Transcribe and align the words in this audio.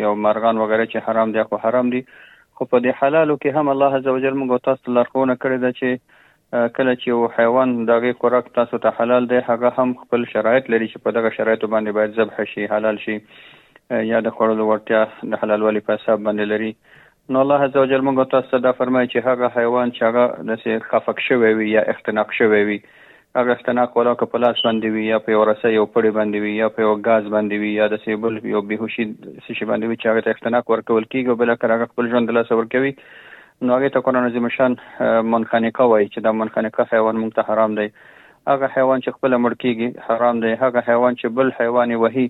یو 0.02 0.12
مرغان 0.26 0.60
وغیرہ 0.64 0.84
چې 0.90 1.08
حرام 1.08 1.32
دي 1.38 1.46
خو 1.50 1.60
حرام 1.64 1.90
دي 1.96 2.02
خو 2.12 2.68
په 2.74 2.84
دې 2.86 3.00
حلالو 3.00 3.36
کې 3.40 3.58
هم 3.60 3.72
الله 3.74 3.98
عزوجل 4.02 4.38
موږ 4.42 4.62
تاسو 4.68 4.84
ته 4.88 4.96
لارښوونه 4.98 5.36
کړې 5.46 5.58
ده 5.64 5.80
چې 5.80 6.70
کله 6.76 6.94
چې 6.96 7.08
یو 7.14 7.32
حیوان 7.40 7.74
دغه 7.92 8.14
خوراک 8.20 8.52
تاسو 8.60 8.82
ته 8.86 9.00
حلال 9.00 9.28
دی 9.34 9.40
هغه 9.48 9.72
هم 9.80 9.96
خپل 10.04 10.28
شرایط 10.36 10.70
لري 10.76 10.90
چې 10.92 11.08
په 11.08 11.16
دغه 11.18 11.34
شرایطو 11.40 11.72
باندې 11.74 11.98
باید 12.00 12.16
ذبح 12.22 12.46
شي 12.54 12.70
حلال 12.76 13.02
شي 13.06 13.16
یا 14.12 14.22
د 14.28 14.36
خوړلو 14.38 14.70
ورته 14.74 15.32
د 15.34 15.42
حلال 15.46 15.68
والی 15.70 15.84
په 15.90 15.98
حساب 16.00 16.24
باندې 16.28 16.54
لري 16.54 16.72
نو 17.36 17.42
الله 17.48 17.68
عزوجل 17.72 18.06
موږ 18.10 18.32
تاسو 18.38 18.54
ته 18.56 18.62
دا 18.68 18.78
فرمایي 18.84 19.12
چې 19.12 19.28
هغه 19.32 19.60
حیوان 19.60 19.98
چې 20.00 20.08
هغه 20.10 20.48
د 20.54 20.88
خفق 20.94 21.26
شوی 21.32 21.54
وي 21.62 21.72
یا 21.74 21.86
اختناق 21.96 22.40
شوی 22.44 22.64
وي 22.72 22.80
هغه 23.38 23.56
ستنه 23.62 23.82
خوراک 23.96 24.22
په 24.30 24.40
لاس 24.44 24.62
باندې 24.68 24.94
وي 24.94 25.02
یا 25.08 25.18
په 25.26 25.34
یو 25.34 25.42
رسۍ 25.48 25.72
یو 25.74 25.82
پړی 25.96 26.12
باندې 26.14 26.46
وي 26.46 26.54
یا 26.60 26.70
په 26.78 26.86
یو 26.86 26.94
غاز 27.08 27.26
باندې 27.34 27.60
وي 27.64 27.74
یا 27.80 27.88
د 27.94 28.00
سیبل 28.06 28.40
یو 28.54 28.62
بهوشي 28.70 29.04
سشي 29.10 29.68
باندې 29.72 29.86
وي 29.88 29.98
چې 29.98 30.10
هغه 30.12 30.24
ته 30.28 30.40
ستنه 30.40 30.62
ورکول 30.72 31.06
کیږي 31.12 31.36
بل 31.42 31.54
کر 31.64 31.74
هغه 31.76 31.90
خپل 31.92 32.10
ژوند 32.14 32.34
له 32.38 32.48
سور 32.48 32.66
کوي 32.72 32.92
نو 33.68 33.78
هغه 33.78 33.94
ته 33.98 34.06
قانون 34.08 34.26
نظم 34.30 34.50
شان 34.56 34.78
منخنیکا 35.36 35.88
وایي 35.92 36.08
چې 36.14 36.26
دا 36.30 36.34
منخنیکا 36.40 36.88
حیوان 36.96 37.22
مونږ 37.22 37.40
ته 37.40 37.52
حرام 37.52 37.78
دی 37.82 37.88
هغه 37.90 38.74
حیوان 38.80 39.06
چې 39.06 39.20
خپل 39.20 39.40
مړ 39.40 39.62
کیږي 39.66 40.10
حرام 40.10 40.44
دی 40.48 40.56
هغه 40.64 40.86
حیوان 40.90 41.22
چې 41.22 41.40
بل 41.42 41.56
حیوان 41.62 41.96
وهي 42.06 42.26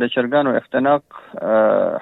د 0.00 0.11
چرګانو 0.14 0.56
اختناق 0.62 1.20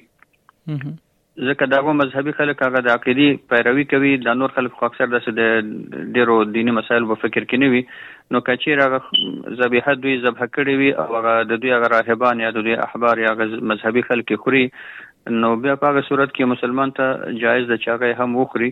ځکه 0.72 1.66
داغه 1.74 1.94
مذهبي 2.00 2.34
خلک 2.42 2.62
هغه 2.66 2.82
د 2.88 2.92
عقيدي 2.98 3.28
پیروي 3.54 3.86
کوي 3.94 4.12
د 4.26 4.38
نور 4.42 4.54
خلک 4.58 4.76
خو 4.82 4.90
اکثر 4.90 5.10
د 5.14 5.56
ډیرو 6.18 6.38
دینی 6.58 6.76
مسایل 6.80 7.08
په 7.14 7.20
فکر 7.24 7.48
کې 7.48 7.64
نه 7.64 7.72
وي 7.74 8.36
نو 8.36 8.44
کچیر 8.50 8.84
هغه 8.86 9.58
ذبیحه 9.64 9.96
دوی 10.04 10.18
ذبح 10.28 10.46
کړي 10.46 10.76
وي 10.84 10.92
او 11.04 11.08
هغه 11.16 11.34
د 11.52 11.64
دوی 11.66 11.74
هغه 11.78 11.92
راهبان 11.96 12.46
یا 12.46 12.52
د 12.58 12.68
دوی 12.68 12.78
احبار 12.90 13.24
یا 13.26 13.34
مذهبي 13.42 14.06
خلک 14.12 14.36
خوري 14.46 14.64
نو 15.44 15.54
بیا 15.68 15.78
په 15.84 15.94
هغه 15.94 16.08
صورت 16.12 16.36
کې 16.36 16.56
مسلمان 16.56 16.96
ته 17.02 17.34
جایز 17.46 17.70
د 17.74 17.82
چاغه 17.88 18.16
هم 18.22 18.40
وخوري 18.44 18.72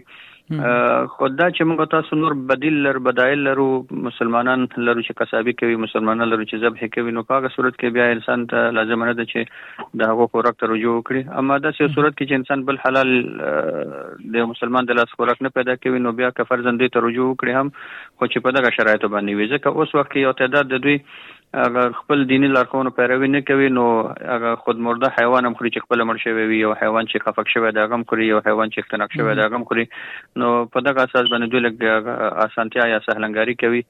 خدای 0.52 1.52
چې 1.58 1.64
موږ 1.68 1.84
تاسو 1.92 2.16
نور 2.22 2.34
بدیل 2.48 2.76
لر 2.86 2.98
بدایل 3.08 3.40
لرو 3.48 3.66
مسلمانان 4.08 4.66
لرو 4.88 5.02
چې 5.06 5.20
قصابي 5.22 5.54
کوي 5.62 5.76
مسلمانان 5.84 6.30
لرو 6.32 6.44
چې 6.44 6.60
ذبح 6.64 6.90
کوي 6.96 7.12
نو 7.18 7.24
په 7.30 7.38
هغه 7.38 7.52
صورت 7.56 7.76
کې 7.78 7.98
بیا 7.98 8.08
انسان 8.18 8.44
ته 8.54 8.74
لازم 8.78 9.06
نه 9.10 9.14
ده 9.20 9.28
چې 9.34 9.96
دا 10.02 10.10
هغه 10.12 10.28
خوراک 10.34 10.60
ته 10.64 10.70
رجوع 10.74 10.96
وکړي 10.98 11.40
اما 11.44 11.58
دا 11.68 11.72
چې 11.78 11.96
صورت 11.98 12.18
کې 12.18 12.26
چې 12.26 12.40
انسان 12.40 12.66
بل 12.72 12.82
حلال 12.86 14.36
د 14.38 14.50
مسلمان 14.54 14.90
د 14.92 15.00
لاس 15.02 15.14
خوراک 15.20 15.44
نه 15.48 15.54
پیدا 15.62 15.78
کوي 15.86 16.04
نو 16.08 16.14
بیا 16.20 16.34
کفر 16.42 16.66
زندې 16.68 16.94
ته 16.98 17.08
رجوع 17.08 17.30
وکړي 17.30 17.62
هم 17.62 17.72
خو 17.78 18.30
چې 18.34 18.48
په 18.50 18.58
دغه 18.60 18.76
شرایطو 18.80 19.12
باندې 19.16 19.40
وي 19.42 19.52
ځکه 19.54 19.78
اوس 19.78 19.98
وخت 20.00 20.14
کې 20.14 20.30
یو 20.30 20.38
تعداد 20.44 20.74
د 20.76 20.86
دوی 20.88 20.98
هغه 21.58 21.82
خپل 21.98 22.24
دینی 22.30 22.48
لارښوونو 22.54 22.92
پیروي 23.00 23.28
نه 23.34 23.42
کوي 23.48 23.70
نو 23.80 23.86
هغه 24.32 24.56
خودمرده 24.62 25.12
حیوان 25.18 25.48
هم 25.50 25.58
خوري 25.60 25.72
چې 25.74 25.84
خپل 25.88 26.04
مړ 26.10 26.24
شوی 26.24 26.48
وي 26.52 26.62
او 26.64 26.72
حیوان 26.84 27.10
چې 27.12 27.26
خفق 27.28 27.52
شوی 27.56 27.72
دا 27.78 27.86
غم 27.92 28.06
خوري 28.12 28.30
او 28.32 28.40
حیوان 28.48 28.72
چې 28.76 28.86
اختناق 28.86 29.14
شوی 29.18 29.36
دا 29.42 29.46
غم 29.56 29.68
خوري 29.72 29.86
نو 30.44 30.50
په 30.78 30.84
دغه 30.88 31.04
اساس 31.10 31.30
باندې 31.34 31.54
دوی 31.54 31.64
لږ 31.68 32.18
اسانتیا 32.48 32.88
یا 32.94 33.00
سهلنګاری 33.10 33.56
کوي 33.66 33.84